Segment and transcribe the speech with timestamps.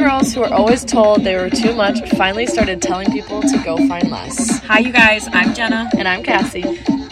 [0.00, 3.76] girls who were always told they were too much finally started telling people to go
[3.86, 4.58] find less.
[4.60, 5.28] Hi, you guys.
[5.30, 5.90] I'm Jenna.
[5.98, 6.62] And I'm Cassie.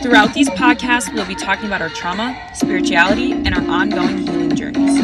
[0.00, 5.02] Throughout these podcasts, we'll be talking about our trauma, spirituality, and our ongoing healing journeys.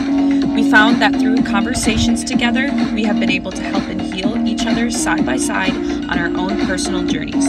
[0.55, 4.65] We found that through conversations together, we have been able to help and heal each
[4.65, 7.45] other side by side on our own personal journeys.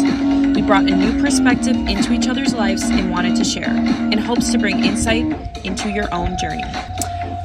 [0.54, 3.74] We brought a new perspective into each other's lives and wanted to share,
[4.12, 5.26] in hopes to bring insight
[5.64, 6.64] into your own journey.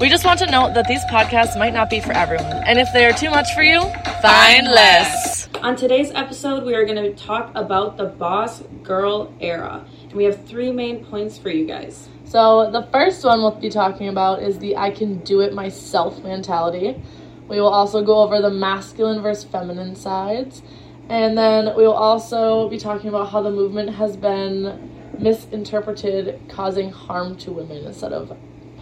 [0.00, 2.90] We just want to note that these podcasts might not be for everyone, and if
[2.94, 3.82] they are too much for you,
[4.22, 5.50] find less.
[5.56, 9.84] On today's episode, we are going to talk about the boss girl era.
[10.05, 12.08] And we have three main points for you guys.
[12.24, 16.24] So, the first one we'll be talking about is the I can do it myself
[16.24, 16.98] mentality.
[17.46, 20.62] We will also go over the masculine versus feminine sides.
[21.10, 26.91] And then we will also be talking about how the movement has been misinterpreted, causing
[26.91, 28.34] harm to women instead of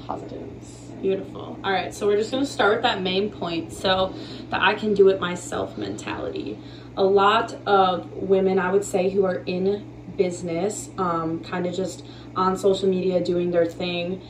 [0.06, 0.87] positives.
[1.00, 1.58] Beautiful.
[1.62, 3.72] All right, so we're just to start with that main point.
[3.72, 4.14] So,
[4.50, 6.58] the I can do it myself mentality.
[6.96, 12.04] A lot of women, I would say, who are in business, um, kind of just
[12.34, 14.20] on social media doing their thing,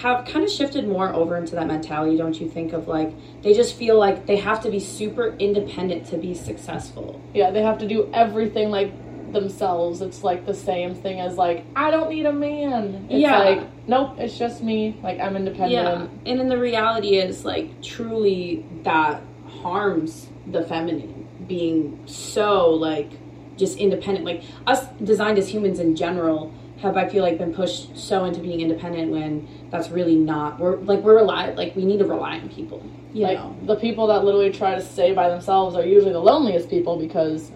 [0.00, 2.72] have kind of shifted more over into that mentality, don't you think?
[2.72, 7.20] Of like, they just feel like they have to be super independent to be successful.
[7.34, 8.92] Yeah, they have to do everything like
[9.32, 10.00] themselves.
[10.00, 13.06] It's like the same thing as like I don't need a man.
[13.10, 13.38] It's yeah.
[13.38, 14.98] like nope, it's just me.
[15.02, 15.72] Like I'm independent.
[15.72, 16.30] Yeah.
[16.30, 23.10] And then the reality is like truly that harms the feminine being so like
[23.56, 24.24] just independent.
[24.24, 26.52] Like us designed as humans in general
[26.82, 30.58] have I feel like been pushed so into being independent when that's really not.
[30.58, 32.84] We're like we're rely like we need to rely on people.
[33.12, 33.56] You like know?
[33.64, 37.52] the people that literally try to stay by themselves are usually the loneliest people because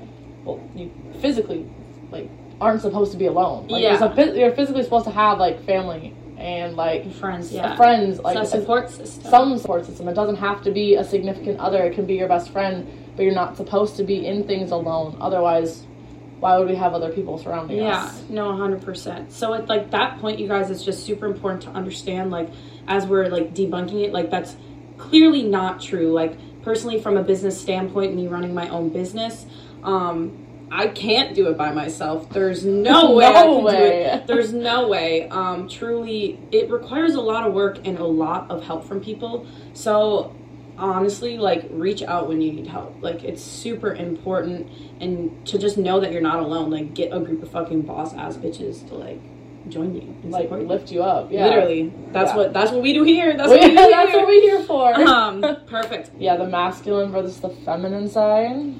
[0.46, 1.66] well, you physically
[2.10, 2.30] like
[2.60, 3.66] aren't supposed to be alone.
[3.68, 4.14] Like, Yeah.
[4.16, 7.76] you're, you're physically supposed to have like family and like friends, yeah.
[7.76, 9.30] friends, like So a- support system.
[9.30, 10.08] some support system.
[10.08, 11.82] It doesn't have to be a significant other.
[11.84, 12.86] It can be your best friend,
[13.16, 15.16] but you're not supposed to be in things alone.
[15.20, 15.84] Otherwise,
[16.40, 18.22] why would we have other people surrounding Yeah, us?
[18.28, 19.32] Yeah, no, hundred percent.
[19.32, 22.48] So at like that point, you guys, it's just super important to understand, like,
[22.86, 24.54] as we're like debunking it, like that's
[24.98, 26.12] clearly not true.
[26.12, 29.46] Like personally, from a business standpoint, me running my own business,
[29.84, 32.28] um, I can't do it by myself.
[32.30, 34.24] There's no way No way.
[34.26, 35.28] There's no way.
[35.28, 39.46] Um, truly, it requires a lot of work and a lot of help from people.
[39.74, 40.34] So
[40.78, 45.78] honestly like reach out when you need help like it's super important and to just
[45.78, 48.94] know that you're not alone like get a group of fucking boss ass bitches to
[48.94, 49.18] like
[49.68, 51.30] join you and Like support lift you up.
[51.30, 51.46] Yeah.
[51.46, 52.36] literally that's Yeah.
[52.36, 54.18] what that's what we do here that's what we do that's here.
[54.20, 54.94] what we're here for.
[54.94, 58.74] um perfect yeah, the masculine versus the feminine side.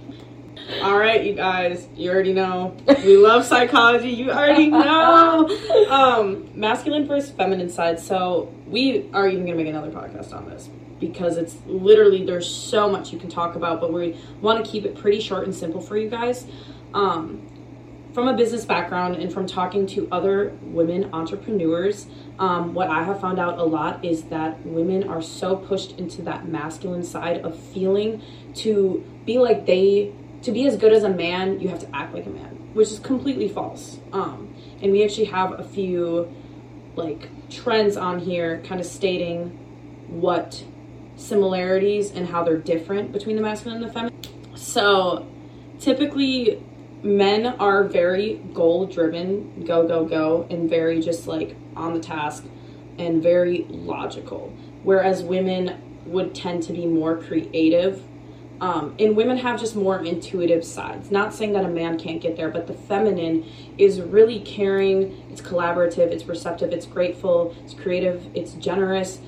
[0.83, 2.75] all right you guys you already know
[3.05, 5.47] we love psychology you already know
[5.91, 10.69] um masculine versus feminine side so we are even gonna make another podcast on this
[10.99, 14.85] because it's literally there's so much you can talk about but we want to keep
[14.85, 16.47] it pretty short and simple for you guys
[16.95, 17.47] um
[18.17, 22.07] from a business background and from talking to other women entrepreneurs,
[22.39, 26.23] um, what I have found out a lot is that women are so pushed into
[26.23, 28.23] that masculine side of feeling
[28.55, 32.15] to be like they, to be as good as a man, you have to act
[32.15, 33.99] like a man, which is completely false.
[34.15, 36.35] Um, and we actually have a few
[36.95, 39.51] like trends on here kind of stating
[40.09, 40.65] what
[41.17, 44.57] similarities and how they're different between the masculine and the feminine.
[44.57, 45.29] So
[45.79, 46.63] typically
[47.03, 52.45] men are very goal driven, go, go, go, and very just like on the task
[52.99, 54.53] and very logical.
[54.83, 58.03] Whereas women would tend to be more creative.
[58.61, 61.11] Um, and women have just more intuitive sides.
[61.11, 63.45] Not saying that a man can't get there, but the feminine
[63.77, 69.21] is really caring, it's collaborative, it's receptive, it's grateful, it's creative, it's generous.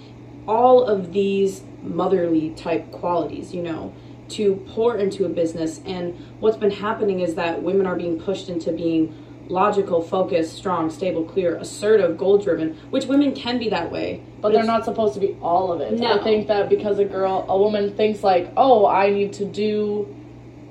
[0.46, 3.92] All of these motherly type qualities, you know
[4.30, 5.80] to pour into a business.
[5.84, 9.14] And what's been happening is that women are being pushed into being
[9.48, 14.22] logical, focused, strong, stable, clear, assertive, goal driven, which women can be that way.
[14.40, 15.98] But they're not supposed to be all of it.
[15.98, 16.20] No.
[16.20, 20.14] I think that because a girl, a woman thinks like, oh, I need to do,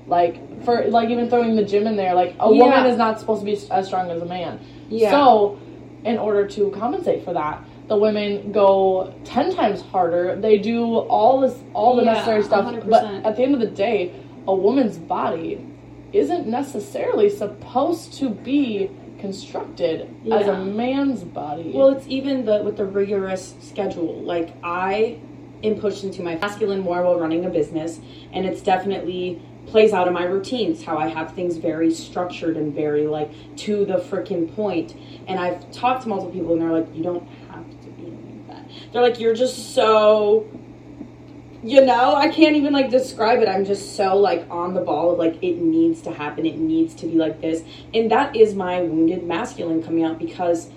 [0.05, 2.63] like, for like even throwing the gym in there, like a Yeah.
[2.63, 4.59] woman is not supposed to be as strong as a man.
[4.89, 5.11] Yeah.
[5.11, 5.57] So,
[6.05, 10.35] in order to compensate for that, the women go ten times harder.
[10.35, 12.65] They do all this, all the Yeah, necessary stuff.
[12.73, 12.89] 100%.
[12.89, 14.13] But at the end of the day,
[14.47, 15.65] a woman's body
[16.13, 18.89] isn't necessarily supposed to be
[19.19, 21.71] constructed as a man's body.
[21.73, 24.21] Well, it's even the with the rigorous schedule.
[24.21, 25.19] Like I
[25.63, 27.99] am pushed into my masculine more while running a business,
[28.31, 32.73] and it's definitely plays out in my routines how I have things very structured and
[32.73, 34.95] very like to the freaking point.
[35.27, 38.47] And I've talked to multiple people, and they're like, "You don't have to be like
[38.47, 38.56] that."
[38.91, 40.47] They're like, "You're just so
[41.63, 43.49] you know, I can't even like describe it.
[43.49, 46.45] I'm just so like on the ball of like it needs to happen.
[46.45, 47.63] It needs to be like this.
[47.93, 50.69] And that is my wounded masculine coming out because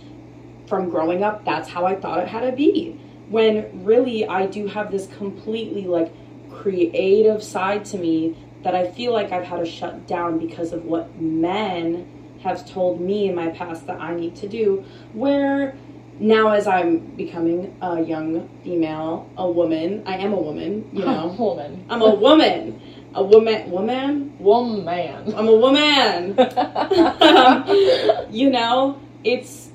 [0.67, 2.99] from growing up, that's how I thought it had to be.
[3.29, 6.13] When really I do have this completely like
[6.51, 10.85] creative side to me that I feel like I've had to shut down because of
[10.85, 14.85] what men have told me in my past that I need to do.
[15.13, 15.77] Where
[16.21, 21.35] now, as I'm becoming a young female, a woman, I am a woman, you know.
[21.39, 21.85] woman.
[21.89, 22.81] I'm a woman.
[23.15, 23.71] A woman.
[23.71, 24.37] Woman?
[24.39, 25.35] Woman.
[25.35, 26.37] I'm a woman.
[28.31, 29.71] you know, it's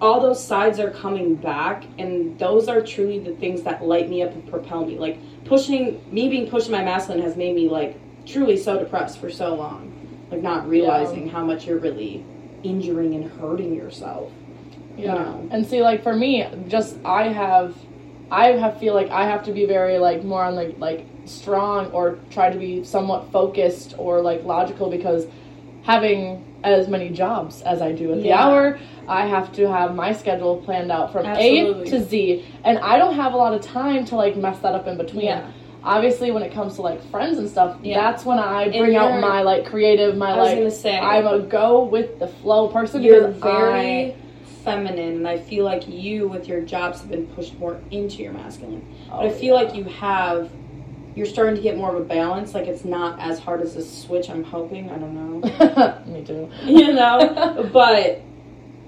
[0.00, 4.22] all those sides are coming back, and those are truly the things that light me
[4.22, 4.98] up and propel me.
[4.98, 7.96] Like, pushing, me being pushed in my masculine has made me, like,
[8.26, 9.92] truly so depressed for so long.
[10.30, 11.32] Like, not realizing Yeah.
[11.32, 12.24] how much you're really
[12.62, 14.30] injuring and hurting yourself.
[14.96, 15.14] Yeah.
[15.14, 15.48] know.
[15.50, 17.74] And see, like for me, just I have,
[18.30, 21.86] I have feel like I have to be very like more on like like strong
[21.92, 25.26] or try to be somewhat focused or like logical because
[25.82, 28.44] having as many jobs as I do at the Yeah.
[28.44, 28.78] hour,
[29.08, 31.88] I have to have my schedule planned out from Absolutely.
[31.88, 34.74] A to Z, and I don't have a lot of time to like mess that
[34.74, 35.26] up in between.
[35.26, 35.46] Yeah.
[35.84, 38.00] Obviously, when it comes to like friends and stuff, Yeah.
[38.00, 41.84] that's when I bring out my like creative, my I like say- I'm a go
[41.84, 43.02] with the flow person.
[43.04, 44.14] You're because very I-
[44.66, 48.32] feminine, and I feel like you, with your jobs, have been pushed more into your
[48.32, 48.84] masculine.
[49.10, 49.62] Oh, but I oh, feel yeah.
[49.62, 50.50] like you have,
[51.14, 52.52] you're starting to get more of a balance.
[52.52, 54.28] Like it's not as hard as a switch.
[54.28, 54.90] I'm hoping.
[54.90, 56.02] I don't know.
[56.06, 56.50] Me too.
[56.64, 58.20] you know, but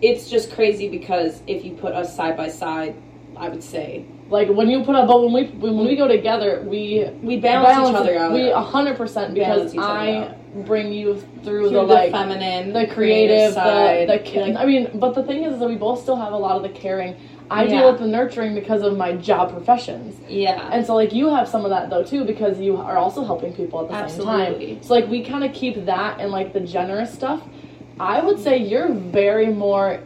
[0.02, 2.94] it's just crazy because if you put us side by side,
[3.36, 6.60] I would say Like when you put up, but when we when we go together,
[6.66, 8.32] we we balance, each other out.
[8.32, 10.37] We a hundred percent Balance because each other I out.
[10.54, 14.08] Bring you through, through the the, like feminine, the creative, side.
[14.08, 14.40] the the.
[14.40, 16.62] like, I mean, but the thing is that we both still have a lot of
[16.62, 17.16] the caring.
[17.50, 17.68] I Yeah.
[17.80, 20.16] deal with the nurturing because of my job professions.
[20.28, 23.24] yeah, And so, like, you have some of that though too, because you are also
[23.24, 24.82] helping people at the same time.
[24.82, 27.40] So, like, we kind of keep that and like the generous stuff.
[28.00, 30.00] I would say you're very more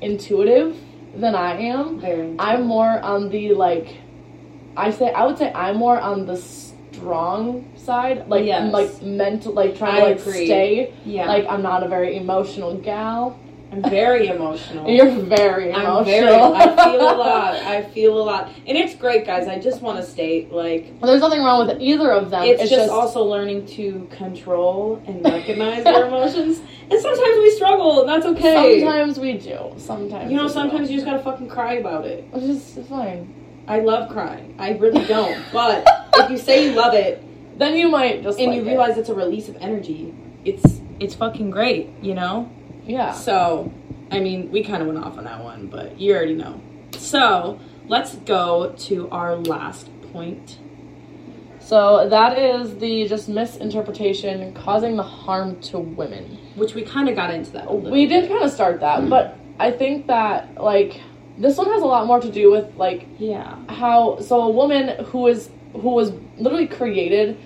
[0.00, 0.76] intuitive
[1.16, 2.00] than I am.
[2.38, 3.88] I'm more on the like.
[4.76, 6.36] I say I would say I'm more on the
[6.96, 8.72] strong side, like Yes.
[8.72, 10.46] like mental, like trying I to like agree.
[10.46, 10.92] stay.
[11.04, 13.38] yeah, Like I'm not a very emotional gal.
[13.72, 14.88] I'm very emotional.
[14.96, 15.98] You're very emotional.
[15.98, 16.28] I'm very.
[16.28, 17.54] I feel a lot.
[17.56, 19.48] I feel a lot, and it's great, guys.
[19.48, 22.44] I just want to state, like, There's nothing wrong with either of them.
[22.44, 26.60] it's, just, also learning to control and recognize our emotions.
[26.88, 28.78] And sometimes we struggle, and that's okay.
[28.78, 29.74] Sometimes we do.
[29.76, 32.24] Sometimes you know, sometimes you just gotta fucking cry about it.
[32.32, 33.34] It's just it's fine.
[33.66, 34.54] I love crying.
[34.56, 35.42] I really don't.
[35.52, 35.84] But
[36.24, 37.22] if you say you love it
[37.58, 38.66] Then you might just and like you it.
[38.68, 40.14] realize it's a release of energy,
[40.44, 41.90] it's it's fucking great.
[42.02, 42.50] You know.
[42.86, 43.12] yeah.
[43.12, 43.70] So,
[44.10, 46.60] I mean, we kind of went off on that one, but you already know.
[46.96, 47.58] So,
[47.88, 50.58] let's go to our last point.
[51.60, 56.38] So that is the just misinterpretation causing the harm to women.
[56.54, 57.66] Which we kind of got into that.
[57.66, 61.00] a little We did kind of start that, but I think that like
[61.38, 63.56] this one has a lot more to do with like Yeah.
[63.68, 67.36] how so a woman who is who was literally created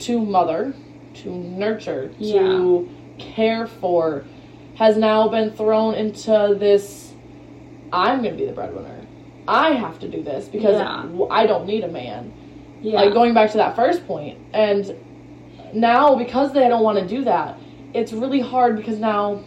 [0.00, 0.74] to mother,
[1.14, 4.24] to nurture, to care for,
[4.76, 7.12] has now been thrown into this.
[7.92, 9.06] I'm gonna be the breadwinner.
[9.48, 11.26] I have to do this because Yeah.
[11.30, 12.32] I don't need a man.
[12.82, 13.00] Yeah.
[13.00, 14.94] Like going back to that first point, and
[15.72, 17.58] now because they don't want to do that,
[17.94, 19.40] it's really hard because now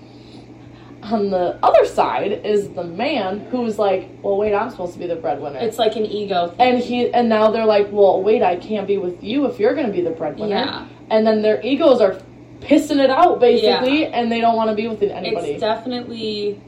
[1.04, 5.08] on the other side is the man who's like, well, wait, I'm supposed to be
[5.08, 5.60] the breadwinner.
[5.60, 6.60] it's like an ego thing.
[6.60, 9.74] and he and now they're like, well, wait, I can't be with you if you're
[9.76, 10.56] gonna be the breadwinner.
[10.56, 10.88] Yeah.
[11.10, 12.20] And then their egos are
[12.60, 15.52] pissing it out basically, and they don't want to be with anybody.
[15.52, 16.62] It's definitely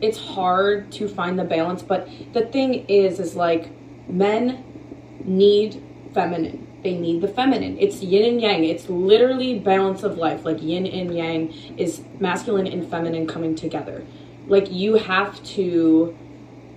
[0.00, 3.70] it's hard to find the balance, but the thing is is like
[4.08, 4.64] men
[5.24, 5.82] need
[6.14, 6.66] feminine.
[6.82, 7.76] They need the feminine.
[7.78, 8.64] It's yin and yang.
[8.64, 10.44] It's literally balance of life.
[10.44, 14.04] Like yin and yang is masculine and feminine coming together.
[14.46, 16.16] Like you have to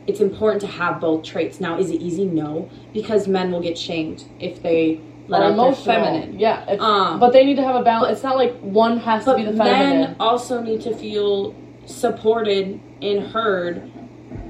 [0.06, 1.60] it's important to have both traits.
[1.60, 2.26] Now, is it easy?
[2.26, 6.40] No, because men will get shamed if they let or out their feminine.
[6.40, 6.64] Yeah.
[6.80, 8.14] Um, but they need to have a balance.
[8.14, 10.02] It's not like one has to be the feminine.
[10.02, 11.56] men also need to feel
[11.86, 13.92] supported and heard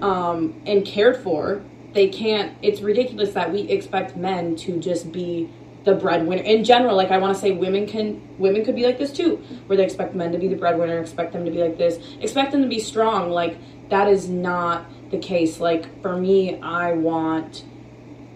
[0.02, 1.62] um, and cared for.
[1.94, 2.58] They can't.
[2.62, 5.50] It's ridiculous that we expect men to just be
[5.84, 6.96] the breadwinner in general.
[6.96, 9.84] Like I want to say, women can women could be like this too, where they
[9.84, 12.68] expect men to be the breadwinner, expect them to be like this, expect them to
[12.68, 13.30] be strong.
[13.30, 13.58] Like
[13.90, 15.60] that is not the case.
[15.60, 17.64] Like for me, I want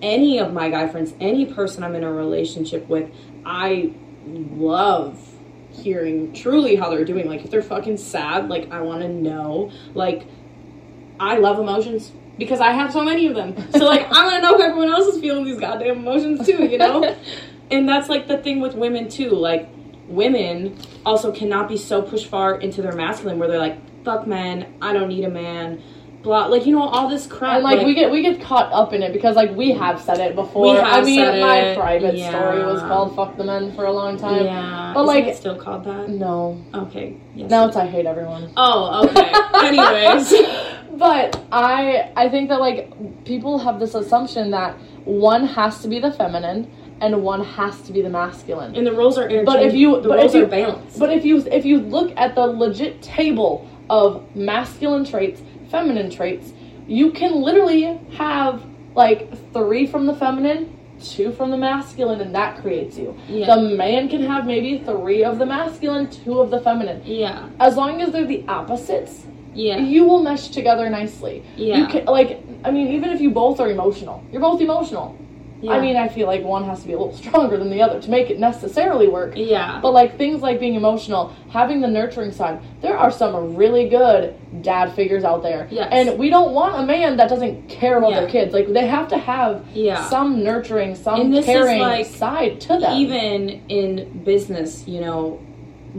[0.01, 3.09] any of my guy friends, any person I'm in a relationship with,
[3.45, 3.93] I
[4.25, 5.19] love
[5.71, 7.27] hearing truly how they're doing.
[7.27, 9.71] Like if they're fucking sad, like I want to know.
[9.93, 10.27] Like
[11.19, 12.11] I love emotions.
[12.37, 13.55] Because I have so many of them.
[13.71, 16.65] So like I want to know if everyone else is feeling these goddamn emotions too,
[16.65, 17.15] you know?
[17.71, 19.29] and that's like the thing with women too.
[19.31, 19.69] Like
[20.07, 24.73] women also cannot be so pushed far into their masculine where they're like, fuck men,
[24.81, 25.81] I don't need a man.
[26.23, 27.55] Blah, like you know all this crap.
[27.55, 30.19] And like, we get we get caught up in it because like we have said
[30.19, 30.73] it before.
[30.73, 32.31] We have I mean, said my it, private yeah.
[32.31, 34.43] story was called "fuck the men" for a long time.
[34.43, 36.09] yeah, but, Isn't like- it still called that.
[36.09, 37.15] No, Okay.
[37.35, 37.49] Yes.
[37.51, 38.51] now it's I hate everyone.
[38.57, 39.31] Oh, okay.
[39.67, 40.33] Anyways.
[40.97, 42.91] But I I think that like
[43.25, 44.75] people have this assumption that
[45.05, 48.75] one has to be the feminine and one has to be the masculine.
[48.75, 50.99] And the roles are But if you- the but roles if you- are balanced.
[50.99, 56.53] But if you if you look at the legit table of masculine traits, feminine traits,
[56.87, 58.61] you can literally have
[58.95, 63.15] like three from the feminine, two from the masculine, and that creates you.
[63.29, 63.53] Yeah.
[63.55, 67.01] The man can have maybe three of the masculine, two of the feminine.
[67.05, 67.43] yeah.
[67.59, 69.27] As long as they're the opposites,
[69.57, 69.77] Yeah.
[69.79, 71.43] you will mesh together nicely.
[71.55, 71.77] Yeah.
[71.77, 75.15] You can like I mean, even if you both are emotional, you're both emotional.
[75.61, 75.71] yeah.
[75.71, 77.99] I mean, I feel like one has to be a little stronger than the other
[78.01, 79.33] to make it necessarily work.
[79.35, 79.79] yeah.
[79.81, 84.35] But like things like being emotional, having the nurturing side, there are some really good
[84.61, 85.67] dad figures out there.
[85.71, 85.89] Yes.
[85.91, 88.19] And we don't want a man that doesn't care about Yeah.
[88.21, 88.53] their kids.
[88.53, 90.07] Like they have to have Yeah.
[90.09, 92.95] some nurturing, some And this is, caring like, side to them.
[92.97, 95.39] even in business, you know,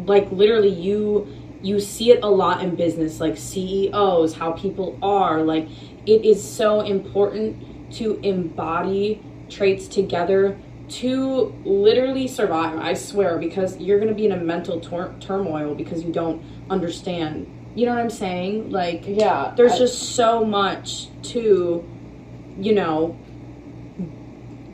[0.07, 1.27] like literally you
[1.63, 5.43] you see it a lot in business, like CEOs, how people are.
[5.43, 5.69] Like
[6.07, 12.79] it is so important to embody traits together to literally survive.
[12.79, 17.47] I swear, because you're gonna be in a mental tor- turmoil because you don't understand.
[17.75, 18.71] You know what I'm saying?
[18.71, 19.53] Like yeah.
[19.57, 21.85] there's I- just so much to
[22.59, 23.17] you know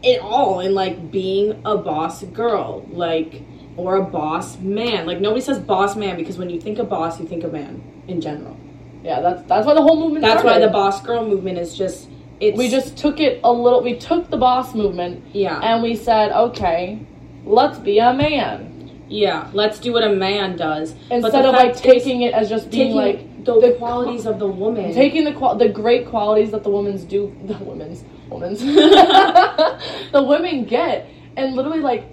[0.03, 3.43] it all in like being a boss girl like
[3.77, 5.07] or a boss man.
[5.07, 7.83] Like nobody says boss man because when you think of boss you think of man
[8.09, 8.57] in general.
[9.03, 12.09] Yeah, that's that's why the whole movement that's why the boss girl movement is just
[12.41, 15.61] it's we just took it a little we took the boss movement yeah.
[15.61, 16.99] and we said, okay,
[17.45, 19.05] let's be a man.
[19.09, 20.95] yeah let's do what a man does.
[21.11, 24.93] Instead of like taking it as just being like the, the qualities of the woman.
[24.95, 28.63] Taking the qual- the great qualities that the women's do the women's women's.
[30.13, 32.05] The women get and literally like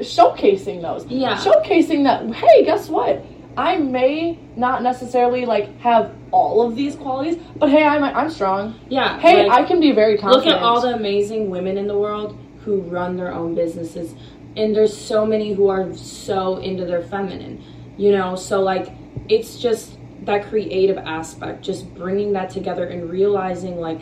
[0.00, 1.36] showcasing those Yeah.
[1.36, 3.24] showcasing that hey guess what
[3.56, 8.74] i may not necessarily like have all of these qualities but hey i'm i'm strong
[8.88, 10.46] yeah hey like- i can be very confident.
[10.46, 14.14] Look at all the amazing women in the world who run their own businesses.
[14.56, 17.62] And there's so many who are so into their feminine,
[17.98, 18.36] you know?
[18.36, 18.88] So, like,
[19.28, 24.00] it's just that creative aspect, just bringing that together and realizing, like,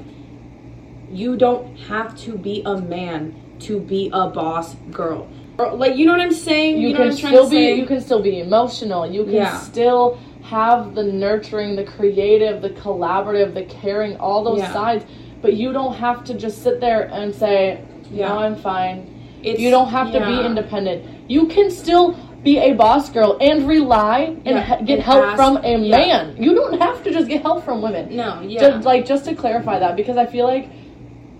[1.10, 5.26] you don't have to be a man to be a boss girl.
[5.58, 6.78] Or, like, you know what I'm saying?
[6.78, 7.74] you, know can what I'm still to be say?
[7.76, 9.56] you can still be emotional you can Yeah.
[9.58, 14.72] still have the nurturing the creative the collaborative the caring all those Yeah.
[14.72, 15.04] sides
[15.40, 17.80] but you don't have to just sit there and say
[18.10, 18.28] Yeah.
[18.28, 19.06] no i'm fine
[19.42, 23.68] It's- you don't have to be independent you can still be a boss girl and
[23.68, 25.96] rely and Yeah, get and help ask- from a yeah.
[25.96, 28.60] man you don't have to just get help from women No, yeah.
[28.60, 30.68] just, like just to clarify that because i feel like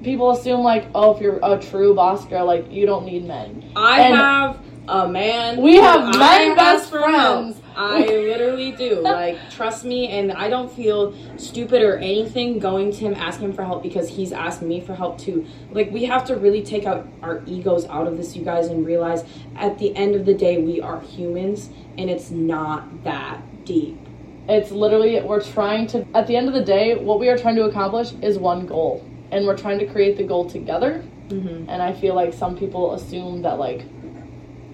[0.03, 3.71] people assume like oh if you're a true boss girl like you don't need men
[3.77, 5.63] I And- have a man.
[5.63, 7.61] We have men best for friends.
[7.77, 8.97] I literally do.
[8.97, 13.53] Like, trust me, and I don't feel stupid or anything going to him asking him
[13.53, 15.47] for help because he's asked me for help too.
[15.71, 18.85] Like, we have to really take out our egos out of this, you guys, and
[18.85, 19.23] realize
[19.55, 24.01] at the end of the day, we are humans, and it's not that deep.
[24.49, 27.55] It's literally we're trying to at the end of the day, what we are trying
[27.55, 29.07] to accomplish is one goal.
[29.33, 31.03] And we're trying to create the goal together.
[31.29, 31.69] Mm-hmm.
[31.71, 33.85] And I feel like some people assume that like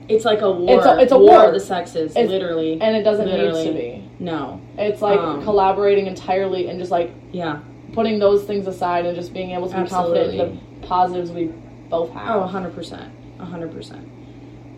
[0.09, 0.77] It's like a war.
[0.79, 1.45] It's a- it's a war, war.
[1.49, 2.79] of the sexes, It's- literally.
[2.81, 3.65] and it doesn't Literally.
[3.65, 4.05] need to be.
[4.19, 4.61] no.
[4.79, 7.59] It's like Um, collaborating entirely and just like Yeah.
[7.93, 11.51] putting those things aside and just being able to be confident in the positives we
[11.91, 12.37] both have.
[12.37, 13.11] Oh, 100%.
[13.39, 14.01] 100%.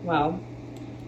[0.03, 0.39] Well,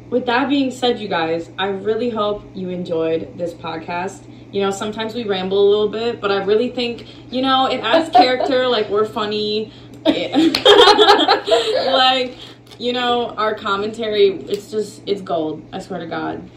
[0.09, 4.21] with that being said, you guys, I really hope you enjoyed this podcast.
[4.53, 7.79] You know, sometimes we ramble a little bit, but I really think, you know, it
[7.79, 8.67] adds character.
[8.75, 9.73] like, we're funny.
[10.05, 10.31] Eh,
[11.91, 12.35] like,
[12.77, 15.63] you know, our commentary, it's just, it's gold.
[15.73, 16.47] I swear to God.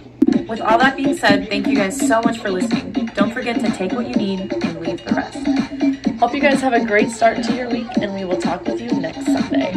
[0.47, 2.93] With all that being said, thank you guys so much for listening.
[3.15, 6.19] Don't forget to take what you need and leave the rest.
[6.19, 8.81] Hope you guys have a great start to your week and we will talk with
[8.81, 9.75] you next Sunday.